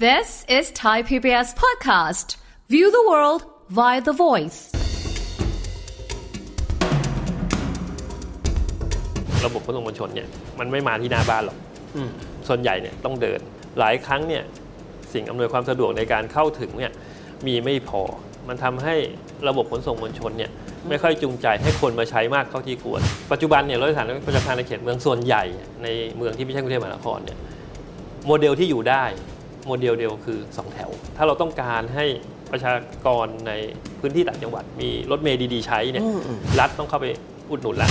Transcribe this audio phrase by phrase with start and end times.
[0.00, 2.34] This is Thai PBS podcast.
[2.68, 4.58] View the world via the voice.
[9.44, 10.28] ระบบขนส่งมวลชนเนี่ย
[10.58, 11.58] มันไม่มาที่หน้าบ้านหรอก
[12.48, 13.40] ส่วนใหญ่เนี่ยต้องเดิน
[13.78, 14.42] หลายครั้งเนี่ย
[15.12, 16.92] สิ่งอำนวยความสะดวกในการเข้าถึงเนี่ย
[17.46, 18.02] มีไม่พอ
[18.48, 18.96] มันทำให้
[19.48, 20.50] ระบบขนส่งมวลชนเนี่ย
[20.88, 23.00] ไม่ค่อยจูงใจให้คนมาใช้มากเท่าที่ควร
[23.32, 25.44] ปัจจุบันเนี่ยรถโดยสารประจำทางในเขตเมืองส่วนใหญ่
[25.82, 27.38] ในเมืองที่ไม่ใช่กรุงเทพมหานครเนี่ย
[28.26, 29.04] โมเดลที่อยู่ได้
[29.66, 32.04] โมเดลเดียวคือ สองแถว ถ้าเราต้องการให้
[32.52, 32.72] ประชา
[33.06, 33.52] กรใน
[34.00, 36.04] พื้นที่ต่างจังหวัดมีรถเมล์ดีๆใช้เนี่ย
[36.60, 37.06] รัฐต้องเข้าไป
[37.50, 37.88] อุดหนุนละ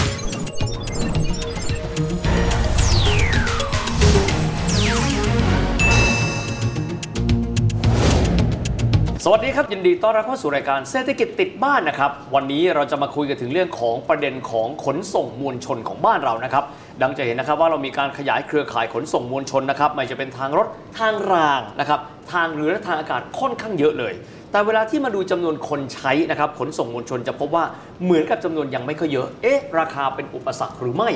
[9.26, 16.64] สวัสดีครับ ยินดีต้อนรับเข้าสู่รายการเศรษฐกิจติดบ้านนะครับ วันนี้เราจะมาคุยกันถึงเรื่องของประเด็นของขนส่งมวลชนของบ้านเรานะครับ
[17.02, 20.68] ดังจะเห็นนะครับว่าเรามีการขยายเครือข่ายขนส่งมวลชนนะครับไม่จะเป็นทางรถ
[21.00, 22.00] ทางรางนะครับ
[22.32, 24.14] ทางเรือและทางอากาศค่อนข้างเยอะเลย
[24.52, 27.66] แต่เวลาที่มาดูจำนวนคนใช้นะครับขนส่งมวลชนจะพบว่า
[28.04, 31.10] เหมือนกับจำนวนยังไม่ค่อยเยอะ เอ๊ะ ราคาเป็นอุปสรรคหรือไม่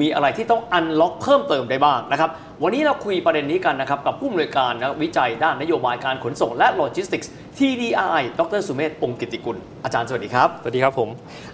[0.00, 2.30] มีอะไรที่ต้อง unlock เพิ่มเติมได้บ้างนะครับ
[2.62, 11.08] วันนี้เราคุยประเด็นนี้กันนะครับกับผู้อำนวยการนะวิจัยด้านนโยบายการขนส่งและโลจิสติกส์ TDRI ดรสุเมธองกิตติกุล อาจารย์สวัสดีครับ สวัสดีครับผม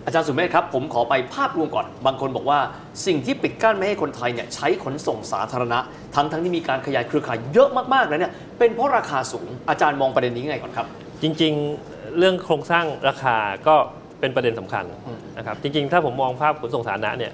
[0.07, 2.59] อาจารย์สุเมธครับผมขอไปภาพรวมก่อน บางคนบอกว่า
[3.07, 5.79] สิ่งที่ปิดกั้นไม่ให้คนไทยเนี่ยใช้ขนส่งสาธารณะ
[6.15, 10.87] ทั้งทั้งที่มีการขยายเครือข่ายเยอะมากๆแล้วเนี่ยเป็นเพราะราคาสูงอาจารย์มองประเด็นนี้ไงก่อนครับ
[11.23, 13.37] จริงๆเรื่องโครงสร้างราคา
[13.69, 13.77] ก็
[14.21, 17.33] เป็นประเด็นสำคัญอืมนะครับจริงๆ ถ้าผมมองภาพขนส่งสาธารณะเนี่ย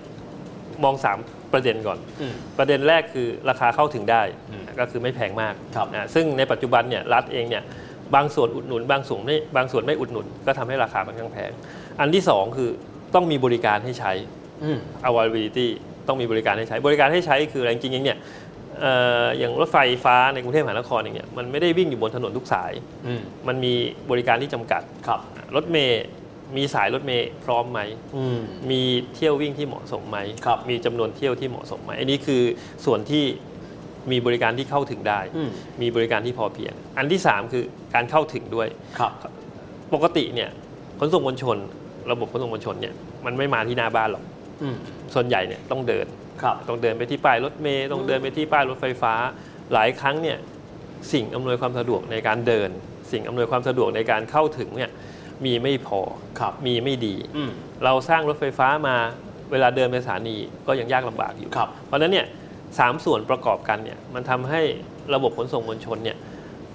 [0.85, 7.63] มอง 3 ประเด็นก่อนอืมประเด็นแรกคือราคาเข้าถึงได้อืมก็คือไม่แพงมากครับนะซึ่งในปัจจุบันเนี่ยรัฐเองเนี่ย
[8.15, 11.51] บางส่วนอุดหนุน บางส่วนไม่บางส่วนไม่อุดหนุน ก็ทำให้ราคาค่อนข้างแพง
[12.01, 12.71] อันที่ 2 คือ
[13.15, 14.44] ต้องมีบริการให้ใช้อืม
[15.09, 15.69] availability
[16.09, 18.19] ต้องมีบริการให้ใช้ บริการให้ใช้คืออะไรจริงๆเนี่ย
[18.81, 22.73] เอ่ออย่างรถไฟฟ้าในกรุงเทพมหานครเองเนี่ยมันไม่ได้วิ่งอยู่บนถนนทุกสาย
[23.07, 23.73] อืมมันมี
[24.11, 25.21] บริการที่จำกัดครับ
[25.57, 26.05] รถเมย์
[26.57, 27.81] มีสายรถเมย์พร้อมไหม
[28.17, 28.39] อืม
[28.71, 28.83] มี
[29.15, 32.43] เที่ยววิ่งที่เหมาะสมไหมครับมีจำนวนเที่ยวที่เหมาะสมไหมอันนี้คือ
[32.85, 33.25] ส่วนที่
[34.11, 35.51] มีบริการที่เข้าถึงได้อืม
[35.83, 38.69] มีบริการที่พอเพียง อันที่ 3 คือการเข้าถึงด้วย
[38.99, 39.13] ครับ
[39.95, 40.51] ปกติเนี่ย
[40.99, 41.57] ขนส่งมวลชน
[42.11, 42.95] ระบบขนส่งมวลชนเนี่ย
[43.25, 44.34] มันไม่มาที่หน้าบ้านหรอกอืม
[45.15, 46.07] ส่วนใหญ่เนี่ยต้องเดิน
[46.43, 49.15] ครับต้องเดินไปที่ป้ายรถเมย์ต้องเดินไปที่ป้ายรถไฟฟ้า
[49.73, 50.39] หลายครั้งเนี่ย
[51.13, 52.71] สิ่งอำนวยความสะดวกในการเดิน
[53.13, 54.91] สิ่งอำนวยความสะดวกในการเข้าถึงเนี่ย
[55.45, 56.01] มีไม่พอ
[56.41, 57.51] ครับมีไม่ดีอืม
[57.85, 58.97] เราสร้างรถไฟฟ้ามา
[59.53, 62.27] เวลาเดินไปสถานีก็ยังยากลำบากอยู่ครับเพราะฉะนั้นเนี่ย
[62.79, 64.63] สามส่วนประกอบกันเนี่ยมันทำให้
[65.15, 66.17] ระบบขนส่งมวลชนเนี่ย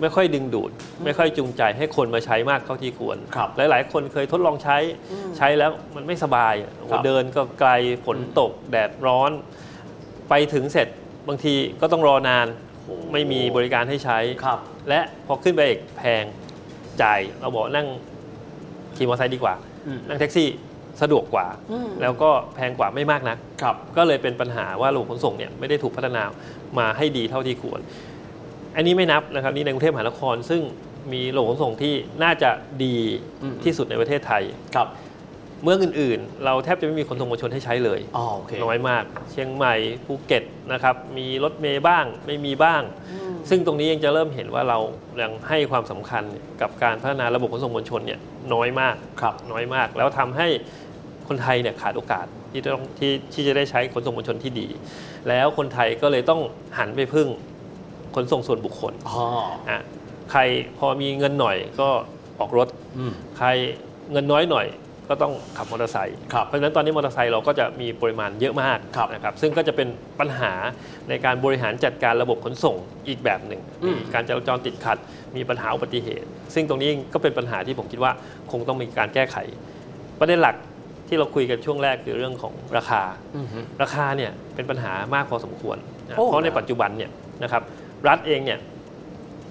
[0.02, 0.72] ไม่ค่อยดึงดูด
[1.06, 4.78] ไม่ค่อยจูงใจให้คนมาใช้มากเท่าที่ควรครับหลาย ๆ คนเคยทดลองใช้
[5.38, 7.72] ใช้แล้วมันไม่สบายอะโอ้โหครับเดินก็ไกล
[8.06, 9.32] ฝนตกแดดร้อน
[10.30, 10.88] ไปถึงเสร็จ
[11.28, 12.48] บางทีก็ต้องรอนาน
[13.14, 16.24] ไม่มีบริการให้ใช้ครับและพอขึ้นไปอีกแพง
[17.02, 17.88] จ่ายเราบอกนั่ง
[18.96, 19.56] ขี่มอเตอร์ไซค์ดีกว่า
[19.88, 20.50] อืมนั่งแท็กซี่
[21.02, 26.24] สะดวกกว่าอืมแล้วก็แพงกว่าไม่มากนักครับก็เลยเป็นปัญหาว่าระบบขนส่งเนี่ยไม่ได้ถูกพัฒนา
[26.80, 27.80] มาให้ดีเท่าที่ควร
[28.80, 30.62] อันนี้ไม่นับนะครับนี่ในกรุงเทพมหานคร ซึ่ง
[31.14, 32.50] มีระบบขนส่งที่น่าจะ
[32.84, 32.98] ดี
[33.44, 34.44] อืมที่สุดในประเทศไทย
[34.76, 34.88] ครับ
[35.64, 39.76] เมืองอื่นๆ เราแทบจะไม่มีขนส่งมวลชนให้ใช้เลยอ๋อโอเคน้อยมาก เชียงใหม่
[40.06, 42.82] ภูเก็ตนะครับมีรถเมย์บ้างไม่มีบ้าง
[43.50, 44.80] ซึ่งตรงนี้ยังจะเริ่มเห็นว่าเรา
[45.22, 46.24] ยังให้ความสำคัญ
[46.62, 48.20] กับการพัฒนาระบบขนส่งมวลชนเนี่ย
[48.54, 50.48] น้อยมากครับน้อยมาก แล้วทำให้
[51.28, 54.68] คนไทยเนี่ยขาดโอกาสที่จะต้องที่ที่จะได้ใช้ขนส่งมวลชนที่ดี
[55.30, 56.42] แล้วคนไทยก็เลยต้อง
[56.78, 57.28] หันไปพึ่ง
[58.16, 59.24] ขนส่งส่วนบุคคลอ๋อ
[59.70, 59.80] อะ
[60.32, 60.42] ใคร
[60.78, 61.90] พอมีเงินหน่อยก็
[62.40, 63.48] ออกรถอืมใคร
[64.12, 64.68] เงินน้อยหน่อย
[65.10, 69.88] ก็ต้องขับมอเตอร์ไซค์ครับเพราะฉะนั้นตอนนี้มอเตอร์ไซค์เราก็จะมีปริมาณเยอะมากครับนะครับ ซึ่งก็จะเป็น
[70.20, 70.54] ปัญหา
[71.10, 72.76] ในการบริหารจัดการระบบขนส่ง
[73.08, 74.98] อีกแบบหนึ่งอืมมีการจราจรติดขัด
[75.36, 78.12] มีปัญหาอุบัติเหตุ ซึ่งตรงนี้ก็เป็นปัญหาที่ผมคิดว่า
[78.52, 79.38] คงต้องมีการแก้ไข
[80.20, 80.56] ประเด็นหลัก
[81.08, 83.02] ที่เราคุยกันช่วงแรกคือเรื่องของราคา
[83.36, 85.78] อืมฮึราคาเนี่ยเป็นปัญหามากพอสมควร
[86.10, 87.12] นะโอ้เพราะในปัจจุบันเนี่ย
[87.44, 87.64] นะครับ
[88.08, 88.60] รัฐเองเนี่ย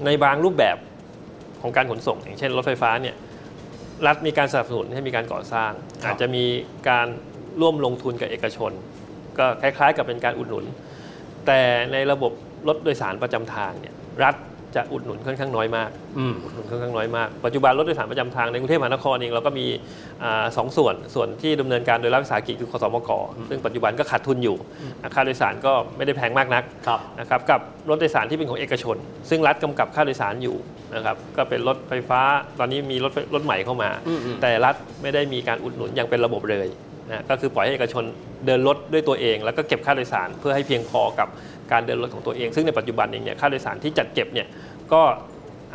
[0.04, 0.76] ในบางรูปแบบ
[1.62, 3.16] ของการขนส่ง อย่างเช่นรถไฟฟ้าเนี่ย
[4.06, 5.72] รัฐมีการสนับสนุนให้มีการก่อสร้าง
[6.04, 6.44] อาจจะมี
[6.88, 7.06] การ
[7.60, 8.72] ร่วมลงทุนกับเอกชน
[9.38, 10.64] ก็คล้ายๆ กับเป็นการอุดหนุน
[11.46, 11.60] แต่
[11.92, 12.32] ในระบบ
[12.68, 14.34] รถโดยสารประจำทางเนี่ยรัฐ
[14.76, 19.66] จะอุดหนุนค่อนข้างน้อยมากอืมอุดหนุนค่อนข้างน้อยมาก ปัจจุบันรถโดยสารประจำทางในกรุงเทพมหานครเองเราก็มี
[20.24, 23.10] อาสองส่วน ส่วนที่ดำเนินการโดยรัฐวิสาหกิจคือขสมก
[23.48, 24.56] ซึ่งปัจจุบันก็ขาดทุนอยู่
[25.14, 28.96] ค่าโดยสารก็ไม่ได้แพงมากนักครับนะครับ กับรถโดยสารที่เป็นของเอกชน
[29.30, 30.56] ซึ่งรัฐกำกับค่าโดยสารอยู่
[30.94, 32.20] นะครับ ก็เป็นรถไฟฟ้า
[32.58, 36.68] ตอนนี้มีรถไฟรถใหม่เข้ามาอืมอืมแต่รัฐไม่ได้มีการอุดหนุนอย่างเป็นระบบเลย
[37.08, 38.04] นะก็คือปล่อยให้เอกชน
[38.46, 41.28] เดินรถด้วยตัวเอง แล้วก็เก็บค่าโดยสารเพื่อให้เพียงพอกับ
[41.72, 44.46] การเดินรถของตัวเอง ซึ่งในปัจจุบันเองเนี่ยค่าโดยสารที่จัดเก็บเนี่ย
[44.92, 45.02] ก็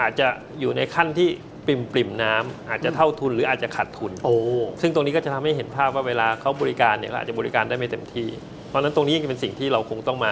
[0.01, 0.27] อาจจะ
[0.59, 1.29] อยู่ในขั้นที่
[1.65, 4.35] ปริมปริมๆน้ำอาจจะเท่าทุนหรืออาจจะขาดทุนโอ้
[4.81, 8.27] ซึ่งตรงนี้ก็จะทำให้เห็นภาพว่าเวลาเขาบริการเนี่ยก็อาจจะบริการได้ไม่เต็มที่
[8.67, 10.31] เพราะฉะนั้นตรงนี้ยังเป็นสิ่งที่เราคงต้องมา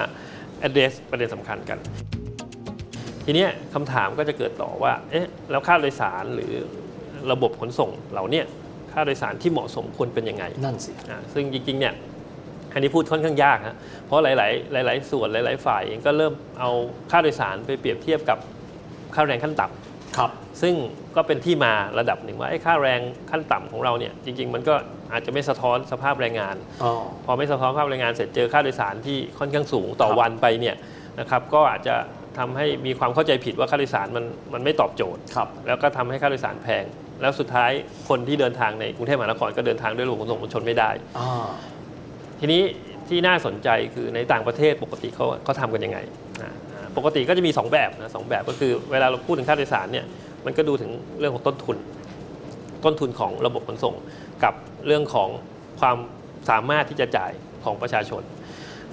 [0.67, 1.77] address ประเด็นสำคัญกัน
[3.25, 6.53] ทีเนี้ยคำถามก็จะเกิดต่อว่าเอ๊ะแล้วค่าโดยสารหรือ
[7.31, 8.45] ระบบขนส่งเหล่าเนี้ย
[8.93, 11.93] ค่าโดยสารที่เหมาะสมควรเป็นยังไง นั่นสิอ่าซึ่งจริงๆเนี่ย
[12.73, 16.69] อันนี้พูดค่อนข้างยากฮะเพราะหลาย ๆ หลาย ๆ ส่วนหลาย ๆ ฝ่ายเองก็เริ่มเอา
[17.11, 18.37] ค่าโดยสารไปเปรียบเทียบกับ
[19.15, 20.73] ค่าแรงขั้นต่ำครับ ซึ่ง
[21.15, 22.99] ก็เป็นที่มาระดับหนึ่งว่าไอ้ค่าแรง
[23.31, 24.75] ขั้นต่ำของเราเนี่ยจริง ๆ มันก็
[25.11, 26.91] อาจจะไม่สะท้อนสภาพแรงงานอ๋อ
[27.25, 30.75] พอไม่สะท้อนสภาพแรงงานเสร็จเจอค่าโดยสารที่ค่อนข้างสูงต่อครับวันไปเนี่ย
[31.19, 31.95] นะครับก็อาจจะ
[32.37, 36.83] ทำให้มีความเข้าใจผิดว่าค่าโดยสารมันมันไม่ตอบโจทย์ครับแล้วก็ทำให้ค่าโดยสารแพง
[37.21, 37.71] แล้วสุดท้าย
[38.09, 40.89] คนที่เดินทางในกรุงเทพมหานครก็เดินทางด้วยระบบขนส่งมวลชนไม่ได้
[41.19, 41.47] อ่า
[42.39, 42.61] ทีนี้
[43.07, 45.99] ที่น่าสนใจคือในต่างประเทศปกติเขาเขาทำกันยังไง
[46.41, 50.05] นะอ่าปกติก็จะมี 2 แบบนะสองแบบก็คือเวลาเราพูดถึงค่าโดยสารเนี่ย
[50.45, 51.77] มันก็ดูถึงเรื่องของต้นทุน
[52.85, 53.95] ต้นทุนของระบบขนส่ง
[54.43, 54.53] กับ
[54.87, 55.29] เรื่องของ
[55.79, 55.97] ความ
[56.49, 57.31] สามารถที่จะจ่าย
[57.63, 58.21] ของประชาชน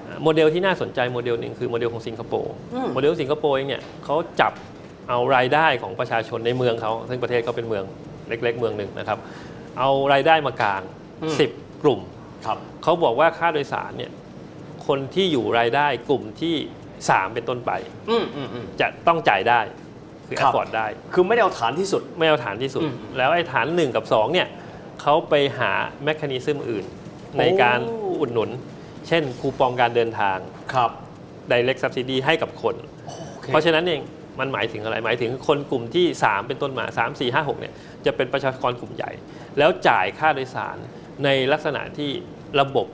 [0.06, 4.52] อ่าโมเดลที่น่าสนใจโมเดลหนึ่งคือโมเดลของสิงคโปร์อืมโมเดลสิงคโปร์เองเนี่ยเขาจับ
[5.08, 7.84] เอารายได้ของประชาชนในเมืองเขาซึ่งประเทศเขาเป็นเมือง
[8.28, 9.18] เล็ก ๆ เมืองหนึ่งนะครับ
[9.78, 10.82] เอารายได้มากลาง
[11.22, 12.00] อืม10กลุ่ม
[12.46, 14.10] ครับ เขาบอกว่าค่าโดยสารเนี่ย
[14.86, 16.54] คนที่อยู่รายได้กลุ่มที่
[16.94, 17.72] 3 เป็นต้นไป
[18.10, 19.60] อืมอืมอืม จะต้องจ่ายได้
[20.28, 24.48] คือครับ afford ได้ คือไม่ได้เอาฐานที่สุด ไม่เอาฐานที่สุด อืมแล้วไอ้ฐาน 1 กับ 2 เนี่ย
[25.02, 25.70] เขาไปหา
[26.04, 26.84] แมคานิซึมอื่น
[27.38, 28.50] ในการโอ้ อุดหนุน
[29.08, 30.38] เช่นคูปองการเดินทาง
[30.74, 30.90] ครับ
[31.50, 32.74] direct subsidy ให้กับคน
[33.06, 33.10] โอ
[33.42, 34.00] เคเพราะฉะนั้นเอง
[34.40, 37.72] มันหมายถึงอะไร หมายถึงคนกลุ่มที่ 3 เป็นต้นมา 3 4 5 6เนี่ย
[38.06, 39.10] จะเป็นประชากรกลุ่มใหญ่
[39.58, 40.76] แล้วจ่ายค่าโดยสาร
[41.24, 42.10] ในลักษณะที่
[42.60, 42.86] ระบบ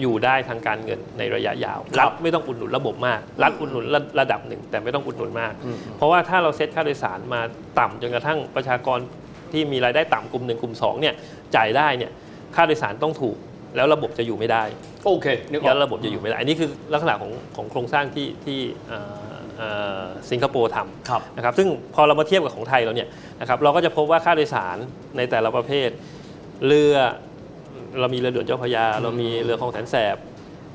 [0.00, 7.40] อยู่ได้ทางการเงินในระยะยาวครัรับฐไม่ต้องอุดหนุนระบบมากรัฐอุดหนุนระระดับหนึ่ง แต่ไม่ต้องอุดหนุนมากอืมเพราะว่าถ้าเราเซตค่าโดยสารมา
[7.78, 8.98] ต่ำจนกระทั่งประชากร
[9.52, 11.14] ที่มีรายได้ต่ำกลุ่มหนึ่งกลุ่มสองเนี่ย
[11.56, 12.10] จ่ายได้เนี่ย
[12.54, 13.36] ค่าโดยสารต้องถูก
[13.76, 14.62] แล้วระบบจะอยู่ไม่ได้
[15.06, 18.58] โอเคนึกออแล้กวระบบจะอยู่ไม่ได้ อันนี้คือลักษณะของของโครงสร้างที่ที่
[18.88, 19.37] เอ่อเอ่อ
[20.30, 23.08] สิงคโปร์ทำครับนะครับซึ่งพอเรามาเทียบกับของไทยเราเนี่ย
[23.40, 24.76] นะครับเราก็จะพบว่าค่าโดยสาร
[25.16, 25.88] ในแต่ละประเภท
[26.66, 26.94] เรือ
[28.00, 30.16] เรามีเรือด่วนเจ้าพระยา เรามีเรือคลองแสนแสบ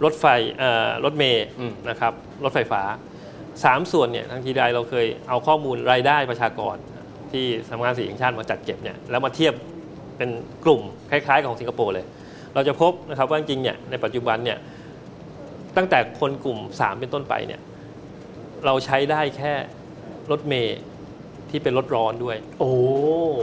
[0.03, 0.25] รถไฟ
[0.57, 2.13] เอ่อรถเมย์อืมนะครับ
[2.43, 2.81] รถไฟฟ้า
[3.63, 6.75] สามส่วนเนี่ยทางทีไดเราเคยเอาข้อมูลรายได้ประชากร
[7.31, 9.53] ที่สำนักงานสีแห่งชาติมาจัดเก็บเนี่ยแล้วมาเทียบ
[10.17, 10.29] เป็น
[10.65, 12.05] กลุ่มคล้ายๆกับของสิงคโปร์เลย
[12.53, 14.57] เราจะพบนะครับว่าจริงๆเนี่ยในปัจจุบันเนี่ย
[15.77, 17.59] ตั้งแต่คนกลุ่ม 3 เป็นต้นไปเนี่ย
[18.65, 19.53] เราใช้ได้แค่
[20.31, 20.79] รถเมย์
[21.49, 22.71] ที่เป็นรถร้อนด้วย โอ้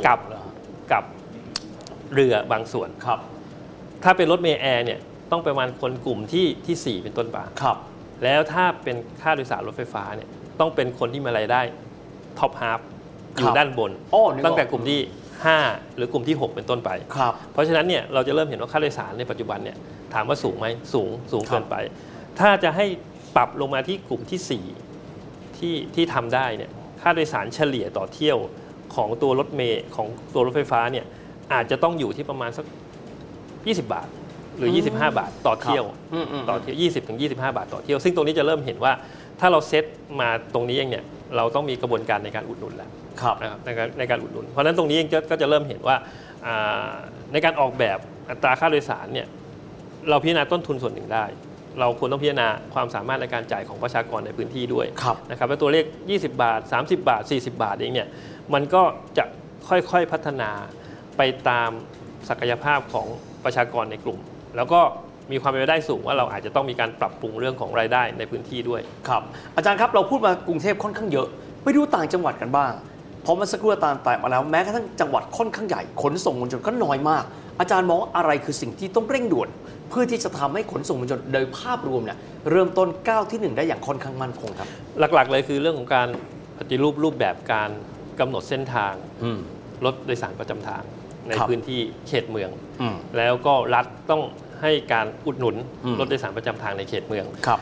[0.06, 0.20] กับ
[0.92, 1.04] กับ
[2.12, 3.18] เรือบางส่วน ครับ
[4.04, 4.98] ถ้าเป็นรถเมล์แอร์เนี่ย
[5.30, 7.76] ต้องประมาณคนกลุ่มที่ที่ 4 เป็นต้นไปครับ
[8.24, 10.28] แล้วถ้าเป็นค่าโดยสารรถไฟฟ้าเนี่ย
[10.60, 11.60] ต้องเป็นคนที่มีรายได้
[12.38, 12.80] top half
[13.38, 15.00] อยู่ด้านบนโอ้นึกออกตั้งแต่กลุ่มที่
[15.48, 19.76] 5 หรือกลุ่มที่ 6 เป็นต้นไปครับเพราะฉะนั้นเนี่ยเราจะเริ่มเห็นว่าค่าโดยสารในปัจจุบันเนี่ย
[20.14, 21.76] ถามว่าสูงไหมสูงสูงครับเกินไป
[22.40, 22.86] ถ้าจะให้
[23.36, 24.89] ปรับลงมาที่กลุ่มที่ 4
[25.60, 26.70] ที่ที่ทำได้เนี่ย
[27.00, 28.38] ค่าโดยสารเฉลี่ยต่อเที่ยว
[28.94, 31.06] ของตัวรถเมล์ของตัวรถไฟฟ้าเนี่ย
[31.52, 32.66] อาจจะต้องอยู่ที่ประมาณสัก
[33.28, 34.08] 20 บาท
[34.56, 35.84] หรือ 25 บาทต่อเที่ยว
[36.14, 38.92] อืมอืมต่อเที่ยว 20ถึง25 บาทต่อเที่ยว ซึ่งตรงนี้จะเริ่มเห็นว่า
[39.40, 39.84] ถ้าเราเซต
[40.20, 41.04] มาตรงนี้เองเนี่ย
[41.36, 42.90] เราต้องมีกระบวนการในการอุดหนุนแล้ว
[43.22, 45.96] ครับนะครับในการในการอุดหนุน เพราะฉะนั้นตรงนี้เองก็ก็จะเริ่มเห็นว่า
[46.46, 46.92] อ่า
[47.32, 47.98] ในการออกแบบ
[48.30, 49.26] อัตราค่าโดยสารเนี่ย
[50.10, 51.24] เราพิจารณาต้นทุนส่วนหนึ่งได้
[51.80, 58.08] เราควรต้องพิจารณาความสามารถในการจ่ายของประชากรในพื้นที่ด้วยครับนะครับแล้วตัวเลข 20 บาท 30 บาท 40 บาทเองเนี่ย
[58.54, 58.82] มันก็
[59.18, 59.24] จะ
[59.68, 60.50] ค่อยๆพัฒนา
[61.16, 61.70] ไปตาม
[62.28, 63.06] ศักยภาพของ
[63.44, 64.18] ประชากรในกลุ่ม
[64.56, 64.80] แล้วก็
[65.30, 69.22] มีความเป็นไปได้สูงว่าเราอาจจะต้องมีการปรับปรุงเรื่องของรายได้ในพื้นที่ด้วยครับ
[69.56, 71.28] อาจารย์ครับเราพูดมากรุงเทพค่อนข้างเยอะ
[71.62, 72.72] ไปดูต่างจังหวัดกันบ้าง
[73.22, 77.24] เพราะเมื่อสักครู่อาจารย์แตะมาแล้วแม้กระทั่งจังหวัดค่อนข้างใหญ่ขนส่งมวลชนก็น้อยมาก
[77.60, 79.48] อาจารย์มองว่าอะไรคือสิ่งที่ต้องเร่งด่วน
[79.90, 82.18] เพื่อที่จะทำให้ขนส่งมวลชนโดยภาพรวมเนี่ย
[82.50, 84.68] เริ่มต้นก้าวที่หนึ่งได้อย่างค่อนข้างมั่นคงครับ
[85.14, 86.08] หลักๆ เลยคือเรื่องของการ
[86.58, 87.70] ปฏิรูปรูปแบบการ
[88.20, 89.40] กำหนดเส้นทางอืม
[89.84, 90.82] รถโดยสารประจำทาง
[91.28, 92.50] ในครับพื้นที่เขตเมือง
[92.80, 94.22] อืมแล้วก็รัฐต้อง
[94.62, 97.60] ให้การอุดหนุนอืมรถโดยสารประจำทางในเขตเมืองครับ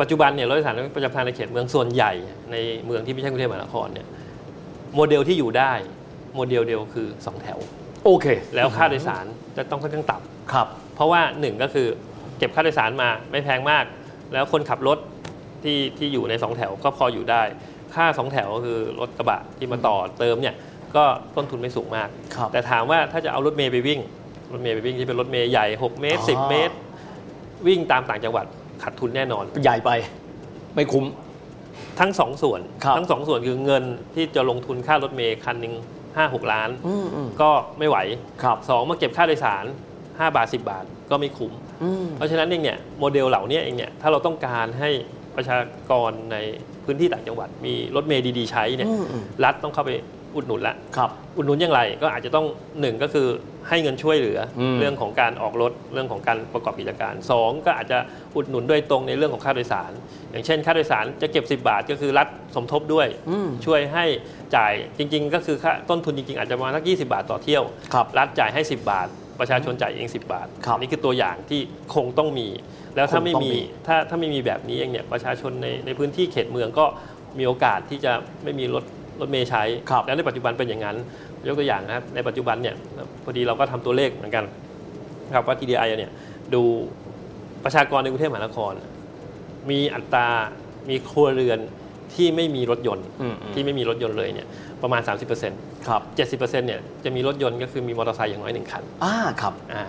[0.00, 2.12] ปัจจุบันเนี่ยรถโดยสารประจำทางในเขตเมืองส่วนใหญ่
[2.52, 4.06] ในเมืองที่ไม่ใช่กรุงเทพมหานครเนี่ย
[4.94, 5.72] โมเดลที่อยู่ได้
[6.34, 7.58] โมเดลเดียวคือ 2 แถว
[8.04, 9.24] โอเค แล้วค่าโดยสาร
[9.56, 11.88] จะต้องค่อนข้างต่ำครับเพราะว่าหนึ่งก็คือ
[12.38, 13.84] เก็บค่าโดยสารมาไม่แพงมาก
[14.32, 14.98] แล้วคนขับรถ
[15.62, 17.42] ที่ที่อยู่ใน2แถวก็พออยู่ได้
[17.94, 20.54] ค่า2แถวก็คือรถกระบะที่มาต่อเติมเนี่ย
[20.96, 21.04] ก็
[21.36, 24.00] ต้นทุนไม่สูงมาก ครับแต่ถามว่าถ้าจะเอารถเมย์ไปวิ่ง
[24.52, 26.74] รถเมย์ไปวิ่งที่เป็นรถเมย์ใหญ่ 6 เมตร อ๋อ 10 เมตร
[27.66, 28.46] วิ่งตามต่างจังหวัด
[28.82, 29.90] ขาดทุนแน่นอน ใหญ่ไป
[30.74, 31.04] ไม่คุ้ม
[32.00, 33.84] ทั้งสองส่วน ครับทั้งสองส่วนคือเงิน
[34.14, 35.74] ที่จะลงทุนค่ารถเมย์คันหนึ่ง
[36.16, 37.96] ห้าหกล้าน อืมอืมก็ไม่ไหว
[38.42, 39.64] ครับ สองมาเก็บค่าโดยสาร
[39.98, 41.52] 5 บาท 10 บาทก็ไม่คุ้ม
[41.82, 44.90] อืม เพราะฉะนั้นเองเนี่ยโมเดลเหล่านี้เองเนี่ยถ้าเราต้องการให้
[45.36, 45.56] ประชา
[45.90, 46.36] กรใน
[46.84, 49.90] พื้นที่ต่างจังหวัด มีรถเมย์ดีๆใช้เนี่ยอืมอืม รัฐต้องเข้าไป
[50.36, 52.46] อุดหนุนละครับอุดหนุนอย่างไรก็อาจจะต้อง
[52.80, 53.26] หนึ่งก็คือ
[53.68, 57.98] ให้เงินช่วยเหลืออมเรื่องของการออกรถเรื่องของการประกอบกิจการสองก็อาจจะ
[58.36, 59.92] อุดหนุนโดยตรงในเรื่องของค่าโดยสาร
[60.30, 64.04] อย่างเช่น ค่าโดยสารจะเก็บ 10 บาทก็คือรัฐสมทบด้วยอืมช่วยให้
[64.56, 67.62] จ่ายจริง ๆ ก็คือค่าต้นทุนจริง ๆ อาจจะประมาณสัก20 บาทต่อเที่ยว
[67.94, 69.08] ครับรัฐจ่ายให้ 10 บาท
[69.40, 71.60] ประชาชนจ่ายเอง 10 บาทครับนี่คือตัวอย่างที่
[71.94, 72.48] คงต้องมี
[72.96, 76.84] แล้วถ้าไม่คงต้องมีมีถ้าถ้าไม่มีแบบนี้เองเนี่ยประชาชนในในพื้นที่เขตเมืองก็
[77.38, 78.12] มีโอกาสที่จะ
[78.44, 78.84] ไม่มีรถ
[79.20, 80.96] รถเมย์ใช้ครับแล้วในปัจจุบันเป็นอย่างนั้น
[81.46, 82.74] ยกตัวอย่างนะครับ ในปัจจุบันเนี่ย
[83.24, 84.44] พอดีเราก็ทำตัวเลขเหมือนกัน
[85.34, 86.10] ครับว่า TDI เนี่ย
[86.54, 86.62] ดู
[87.64, 88.72] ประชากรในกรุงเทพมหานคร
[89.70, 90.28] มีอัตรา
[90.90, 91.58] มีครัวเรือน
[92.14, 94.46] ที่ไม่มีรถยนต์อืมอืมที่ไม่มีรถยนต์เลยเนี่ย
[94.82, 95.00] ประมาณ
[95.44, 99.84] 30%ครับ70%เนี่ยจะมีรถยนต์ก็คือมีมอเตอร์ไซค์อย่างน้อยหนึ่งคันอ่าครับอ่า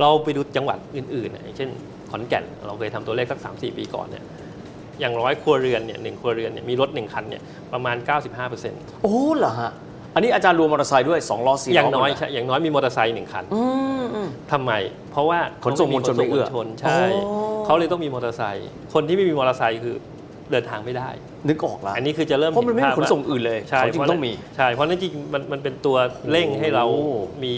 [0.00, 1.70] เราไปดูจังหวัดอื่นๆน่ะอย่างเช่น
[2.10, 4.24] ขอนแก่นเราเคยทำตัวเลขสักสามสี่ปีก่อนเนี่ย
[5.00, 7.96] อย่างร้อยครัวเรือนเนี่ยหนึ่งครัวเรือนเนี่ยมีรถหนึ่งคันเนี่ยประมาณ
[8.50, 9.72] 95%โอ้เหรอฮะ
[10.14, 13.62] อันนี้อาจารย์รวมมอเตอร์ไซค์ด้วย2ล้อ4ล้ออย่างน้อยหมดเลใช่อย่างน้อยมีมอเตอร์ไซค์หนึ่งคันอื
[14.02, 14.72] มอืม ทำไม
[15.12, 19.96] เพราะว่าขนส่งมวลชนไม่เอื้อขนส่งมวลชนใช่อ๋อเขาเลยต้องมีมอเตอร์ไซค์คนที่ไม่มีมอเตอร์ไซค์คือ
[20.50, 21.08] เดินทางไม่ได้
[21.48, 25.96] นึกออกแล้วอันนี้คือจะเริ่มเพราะมันไม่ห็มีภาพขนว่าส่งอื่นเลยใช่เขาจึงต้องมี ใช่เพราะฉะนั้นจริงๆมันมันเป็นตัว
[26.30, 27.04] เร่งให้เราโอ้
[27.44, 27.54] มี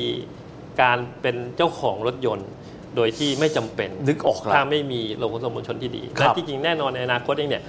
[0.82, 2.48] การเป็นเจ้าของรถยนต์
[2.96, 7.62] โดยที่ไม่จำเป็นนึกออกแล้วถ้าไม่มีโรงขนส่งมวลชนที่ดีครัและบจริงๆแน่นอนในอนาคตเองเนี่ย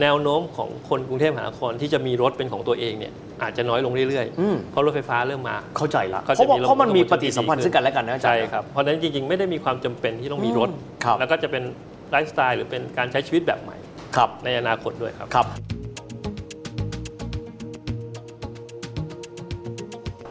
[0.00, 3.12] แนวโน้มของคนกรุงเทพมหานครที่จะมีรถเป็นของตัวเองเนี่ย
[3.42, 11.62] อาจจะน้อยลงเรื่อยอืมๆเพราะรถไฟฟ้าเริ่มมาเข้าใจละก็เพราะว่าจะมีระบบเพราะมันมีปฏิสัมพันที่ธ์ดีขึ้นซึ่งกันและกันนะอาจารย์ใช่ครับเพราะฉะนั้นจริงๆไม่ได้มีความจำเป็นที่ต้องมีรถอืมครับแล้วก็จะเป็น
[12.10, 13.76] ไลฟ์สไตล์หรือเป็นการใช้ชีวิตแบบใหม่
[14.16, 15.46] ครับในอนาคตด้วยครับครับ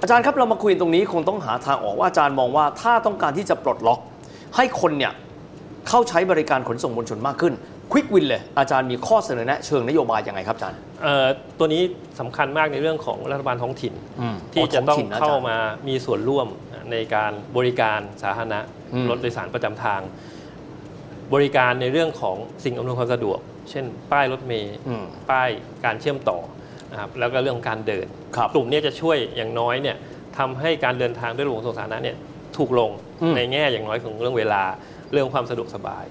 [0.01, 3.99] อาจารย์ครับเรามาคุยตรงนี้คงต้องหาทางออกว่าอาจารย์มองว่าถ้าต้องการที่จะปลดล็อก
[4.55, 5.13] ให้คนเนี่ย
[5.89, 7.53] เข้าใช้บริการขนส่งมวลชนมากขึ้น
[7.91, 11.27] ควิกวินเลยอาจารย์มีข้อเสนอแนะเชิงนโยบายยังไงครับอาจารย์เอ่อ
[11.57, 11.81] ตัวนี้
[12.19, 16.47] สำคัญมากในเรื่องของรัฐบาลท้องถิ่นอืมที่จะต้องท้องถิ่นนะอาจารย์เข้ามามีส่วนร่วม
[16.91, 18.59] ในการบริการสาธารณะ
[18.93, 20.01] อืมรถโดยสารประจำทาง
[21.33, 23.39] บริการในเรื่องของสิ่งอำนวยความสะดวก
[23.69, 25.49] เช่น ป้ายรถเมล์อืมป้าย
[25.85, 26.39] การเชื่อมต่อ
[26.91, 29.97] นะครับแล้วก็เรื่องของการเดินครับกลุ่มเนี้จะช่วยอย่างน้อยเนี่ย
[30.37, 32.17] ทำให้การเดินทางด้วยระบบขนส่งสาธารณะเนี่ย
[32.57, 32.91] ถูกลง
[33.21, 34.63] อืมในแง่อย่างน้อยของเรื่องเวลา
[35.11, 36.05] เรื่องความสะดวกสบาย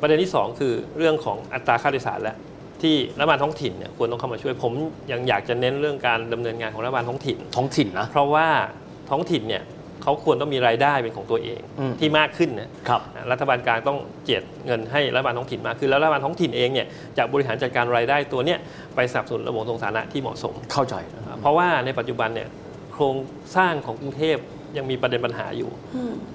[0.00, 2.36] ประเด็นที่ 2 คือเรื่องของอัตราค่าโดยสารและ
[2.82, 4.72] ที่รัฐบาลท้องถิ่นเนี่ยควรต้องเข้ามาช่วยผม
[5.12, 8.46] ยังอยากจะเน้นเรื่องการดำเนินงานของรัฐบาลท้องถิ่นท้องถิ่นนะเพราะว่า
[9.10, 9.62] ท้องถิ่นเนี่ย
[10.02, 13.00] เขาควรต้องมีรายได้เป็นของตัวเองอืมที่มากขึ้นนะครับ
[13.30, 16.86] รัฐบาลกลางต้องเจียดเงินให้รัฐบาลท้องถิ่นมากขึ้นแล้วรัฐบาลท้องถิ่นเองเนี่ย
[17.18, 18.58] จะบริหารจัดการรายได้ตัวเนี้ย
[18.94, 20.94] ไปสนับสนุนระบบขนส่งสาธารณะที่เหมาะสมเข้าใจ
[21.40, 22.48] เพราะว่าในปัจจุบันเนี่ย
[22.92, 23.16] โครง
[23.56, 24.36] สร้างของกรุงเทพ
[24.76, 25.70] ยังมีประเด็นปัญหาอยู่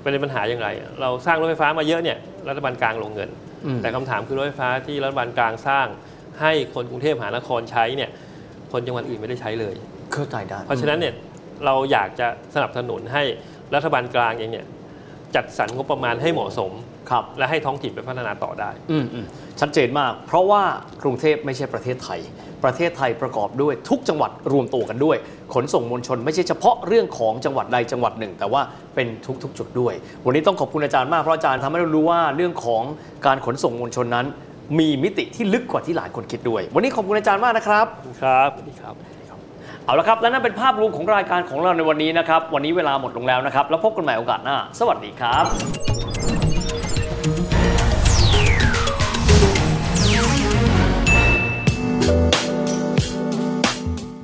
[0.04, 0.68] ประเด็นปัญหาอย่างไร
[1.02, 2.18] เราสร้างรถไฟฟ้ามาเยอะเนี่ย
[2.50, 3.30] รัฐบาลกลางลงเงิน
[3.66, 5.88] อืมแต่คำถามคือรถไฟฟ้าที่รัฐบาลกลางสร้าง
[6.42, 8.10] ให้คนกรุงเทพมหานครใช้เนี่ย
[8.72, 9.76] คนจังหวัดอื่นไม่ได้ใช้เลย
[10.14, 11.14] เข้าใจได้เพราะฉะนั้นเนี่ย
[11.66, 13.24] เราอยากจะสนับสนุนให้
[13.76, 14.66] รัฐบาลกลางเองเนี่ย
[15.36, 16.72] จัดสรรงบประมาณให้เหมาะสม
[17.12, 19.25] ครับและให้ท้องถิ่นไปพัฒนาต่อได้ อืมอืม
[19.60, 20.63] ชัดเจนมาก เพราะว่า
[21.03, 22.20] กรุงเทพไม่ใช่ประเทศไทย
[22.63, 25.18] ประเทศไทยประกอบด้วยทุกจังหวัดรวมตัวกันด้วย
[25.53, 28.62] ขนส่งมวลชนไม่ใช่เฉพาะเรื่องของจังหวัดใดจังหวัดหนึ่ง แต่ว่า
[28.96, 29.08] เป็น
[29.44, 29.94] ทุกๆ จุดด้วย
[30.25, 32.84] วันนี้ต้องขอบคุณอาจารย์มากเพราะอาจารย์ทำให้เรารู้ว่าเรื่องของ
[33.25, 34.25] การขนส่งมวลชนนั้น
[34.80, 37.86] มีมิติที่ลึกกว่าที่หลายคนคิดด้วย วันนี้ขอบคุณอาจารย์มากนะครับ
[38.22, 38.96] ครับสวัสดีครับ
[39.86, 46.21] เอาละครับ และนั่นเป็นภาพรวมของรายการของเราในวันนี้นะครับ วันนี้เวลาหมดลงแล้วนะครับ แล้วพบกันใหม่โอกาสหน้า สวัสดีครับ